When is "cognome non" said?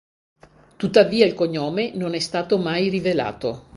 1.35-2.15